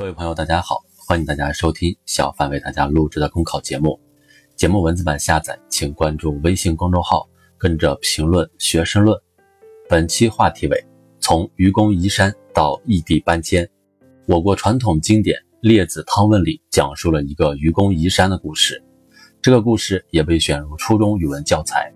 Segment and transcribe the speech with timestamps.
[0.00, 4.00] 各位朋友，大家好，欢迎大家收听小范为大家录制的公考节目。
[4.56, 7.28] 节目文字版下载，请关注微信公众号，
[7.58, 9.14] 跟着评论学申论。
[9.90, 10.86] 本期话题为：
[11.20, 13.68] 从愚公移山到异地搬迁。
[14.26, 18.82] 我国传统经典《列子汤问》里讲述了一个愚公移山的故事，
[19.42, 21.92] 这个故事也被选入初中语文教材。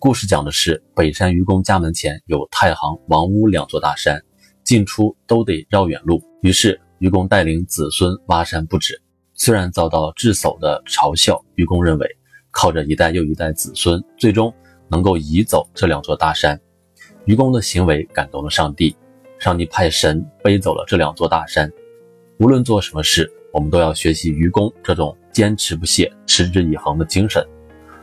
[0.00, 4.20] 故事讲的是北山愚公家门前有太行、王屋两座大山，
[4.64, 6.80] 进出都得绕远路，于是。
[6.98, 9.00] 愚公带领子孙挖山不止，
[9.34, 12.08] 虽然遭到智叟的嘲笑，愚公认为
[12.50, 14.54] 靠着一代又一代子孙，最终
[14.88, 16.58] 能够移走这两座大山。
[17.24, 18.96] 愚公的行为感动了上帝，
[19.38, 21.70] 上帝派神背走了这两座大山。
[22.38, 27.44] 无论做什么事，我们都要学习愚公这种坚持不懈、持之以恒的精神。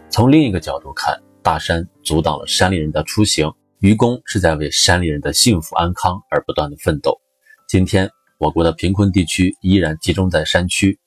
[0.09, 7.20] 从另一个角度看，大山阻挡了山里人的出行，愚公是在为山里人的幸福安康而不断的奋斗。
[7.67, 8.09] 今天。
[8.41, 10.97] 我国的贫困地区依然集中在山区，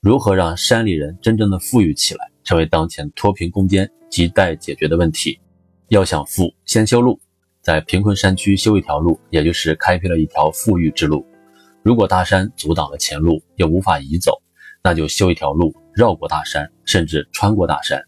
[0.00, 5.38] 如何让山里人真正的富裕起来，成为当前脱贫攻坚亟待解决的问题。
[5.90, 7.20] 要想富，先修路，
[7.62, 11.24] 在贫困山区修一条路，也就是开辟了一条富裕之路。
[11.84, 14.42] 如果大山阻挡了前路，又无法移走，
[14.82, 18.02] 那就修一条路，绕过大山，甚至穿过大山。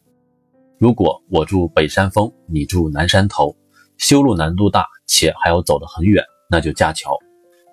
[0.81, 3.57] 如果我住北山峰，你住南山头，
[3.97, 7.17] 修路难度大，且还要走得很远，那就架桥。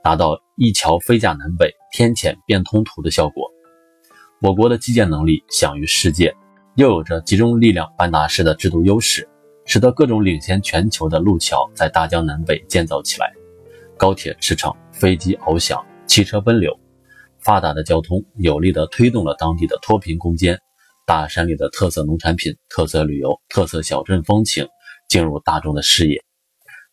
[0.03, 3.49] 达到一桥飞架南北、天堑变通途的效果。
[4.41, 6.33] 我国的基建能力享誉世界，
[6.75, 9.27] 又有着集中力量办大事的制度优势，
[9.65, 13.33] 使得各种领先全球的路桥在大江南北建造起来，
[13.97, 16.73] 高铁驰骋，飞机翱翔，汽车奔流，
[17.39, 20.57] 发达的交通有力地推动了当地的脱贫攻坚。
[21.05, 24.67] 大山里的特色农产品、特色旅游、特色小镇风情
[25.07, 26.23] 进入大众的视野。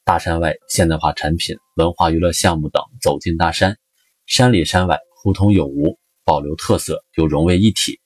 [0.06, 3.76] 大山外现代化产品、文化娱乐项目等走进大山，
[4.24, 7.98] 山里山外互通有无，保留特色又融为一体。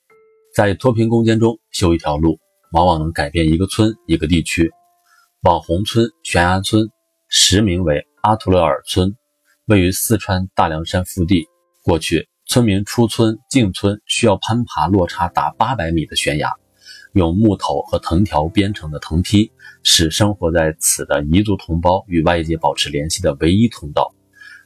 [0.55, 2.39] 在脱贫攻坚中修一条路，
[2.73, 4.73] 往往能改变一个村、一个地区。
[5.43, 6.89] 网红村悬崖村，
[7.29, 9.15] 实名为阿图勒尔村，
[9.67, 11.47] 位于四川大凉山腹地。
[11.83, 16.51] 过去村民出村进村需要攀爬落差达八百米的悬崖。
[17.13, 19.51] 用木头和藤条编成的藤梯，
[19.83, 24.15] 是生活在此的彝族同胞与外界保持联系的唯一通道。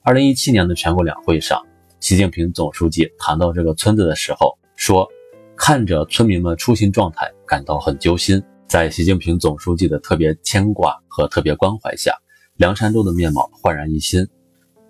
[0.03, 1.61] 二零一七年的全国两会上，
[2.01, 5.09] 习近平总书记谈到这个村子的时候说
[5.57, 12.13] ：“看着村民们出行状态，感到很揪心。”在习近平总书记的特别牵挂和特别关怀下，
[12.57, 14.27] 凉山州的面貌焕然一新。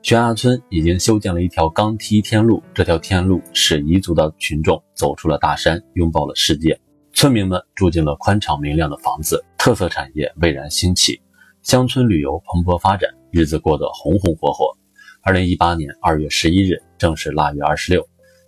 [0.01, 6.79] 悬崖村已经修建了一条钢梯天路，这条天路使彝族的群众走出了大山，拥抱了世界。
[7.15, 11.23] 村民们住进了宽敞明亮的房子，特色产业蔚然兴起，
[11.63, 14.77] 乡村旅游蓬勃发展，日子过得红红火火。
[15.23, 18.05] 二零一八年二月十一日，正是腊月二十六，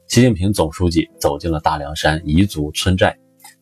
[0.08, 3.16] 习近平总书记走进了大凉山彝族村寨，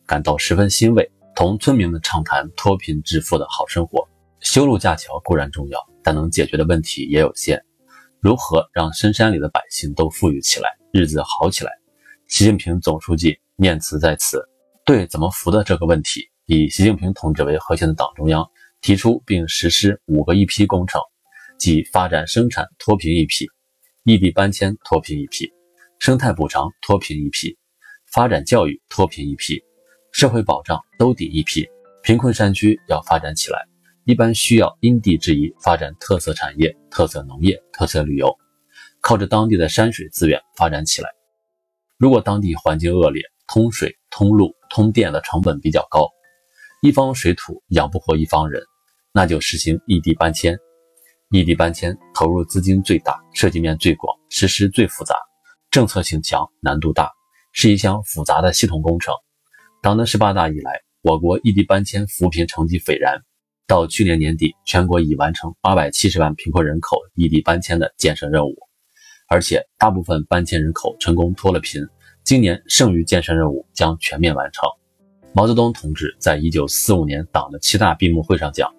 [0.07, 4.05] 感到十分欣慰，同村民们畅谈脱贫致富的好生活。
[4.41, 7.63] 修路架桥固然重要，但能解决的问题也有限。
[8.19, 11.71] 如何让深山里的百姓都富裕起来，日子好起来？
[12.27, 14.43] 习近平总书记念词在此。
[14.85, 18.47] 对怎么扶的这个问题，以习近平同志为核心的党中央
[18.81, 21.01] 提出并实施五个一批工程，
[21.57, 23.47] 即发展生产脱贫一批，
[24.03, 25.51] 异地搬迁脱贫一批，
[25.97, 27.57] 生态补偿脱贫一批，
[28.13, 29.59] 发展教育脱贫一批，
[30.11, 31.67] 社会保障兜底一批。
[32.03, 33.65] 贫困山区要发展起来，
[34.03, 38.31] 一般需要因地制宜发展特色产业、特色农业、特色旅游，
[39.01, 41.09] 靠着当地的山水资源发展起来。
[41.97, 46.09] 如果当地环境恶劣，通水、通路、通电的成本比较高，
[46.81, 48.63] 一方水土养不活一方人，
[49.11, 50.57] 那就实行异地搬迁。
[51.31, 55.15] 异地搬迁投入资金最大，涉及面最广，实施最复杂，
[55.71, 57.11] 政策性强，难度大，
[57.51, 59.13] 是一项复杂的系统工程。
[59.81, 63.21] 党的十八大以来，我国异地搬迁扶贫成绩斐然，
[63.67, 68.55] 到去年年底，全国已完成八百七十万贫困人口异地搬迁的建设任务，
[69.27, 71.85] 而且大部分搬迁人口成功脱了贫。
[72.25, 74.67] 今年剩余建设任务将全面完成。
[75.31, 78.73] 毛泽东同志在一九四五年党的七大闭幕会上讲：“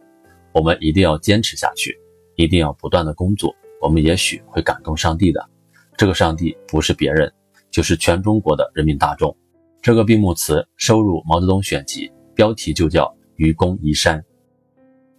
[0.50, 1.96] 我们一定要坚持下去，
[2.34, 3.54] 一定要不断的工作。
[3.80, 5.48] 我们也许会感动上帝的，
[5.96, 7.32] 这个上帝不是别人，
[7.70, 9.36] 就是全中国的人民大众。”
[9.80, 14.24] 这个闭幕词收入《毛泽东选集》，标题就叫“愚公移山”。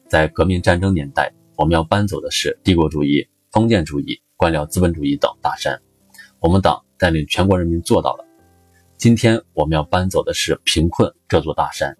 [0.10, 5.82] 在革命战争年代，我们要搬走的是帝国主义、封建主义、官僚资本主义等大山。
[6.42, 6.84] 我们党。
[6.98, 8.26] 带领全国人民做到了。
[8.98, 11.96] 今天我们要搬走的是贫困这座大山，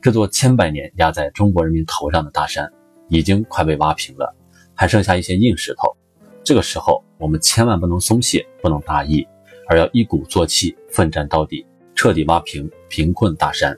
[0.00, 2.72] 这座千百年压在中国人民头上的大山，
[3.08, 4.34] 已经快被挖平了，
[4.74, 5.94] 还剩下一些硬石头。
[6.42, 9.26] 这个时候我们千万不能松懈，不能大意，
[9.68, 13.76] 而要一鼓作气，奋战到底，彻底挖平贫困大山，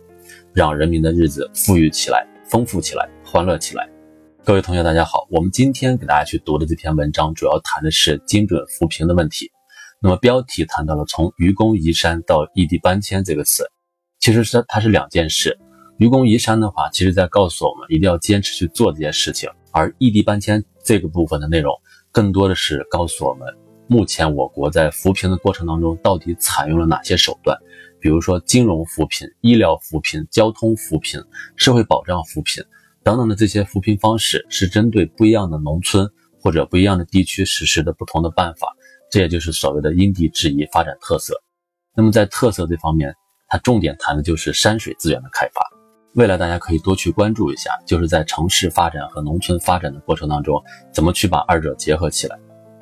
[0.53, 3.88] 让人民的日子富裕起来、丰富起来、欢乐起来。
[4.44, 9.50] 各位同学，大家好，我们今天给大家去读的这篇文章，主要谈的是精准扶贫的问题。
[10.03, 13.71] 那么标题谈到了从愚公移山到异地搬迁这个词，
[14.19, 15.57] 其实是它是两件事。
[15.99, 21.73] 愚公移山的话，其实在告诉我们一定要坚持去做这件事情，而异地搬迁这个部分的内容。
[22.11, 23.47] 更多的是告诉我们，
[23.87, 27.57] 目前我国在扶贫的过程当中，到底采用了哪些手段？
[28.01, 31.23] 比如说金融扶贫、医疗扶贫、交通扶贫、
[31.55, 32.65] 社会保障扶贫
[33.05, 36.11] 等等的这些扶贫方式，是针对不一样的农村
[36.41, 38.77] 或者不一样的地区实施的不同的办法。
[39.12, 41.38] 这也就是所谓的因地制宜发展特色。
[41.94, 43.14] 那么在特色这方面，
[43.47, 45.62] 它重点谈的就是山水资源的开发。
[46.14, 50.59] 未来大家可以多去关注一下，就是在城市发展和农村发展的过程当中，
[50.94, 52.38] 怎么去把二者结合起来。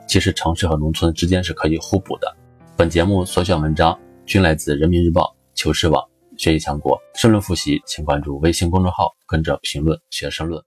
[0.06, 2.32] 其实城市和农村之间是可以互补的。
[2.76, 6.00] 本节目所选文章均来自人民日报、求是网、
[6.38, 6.96] 学习强国。
[7.16, 10.62] 申论复习，请关注微信公众号，跟着评论学申论。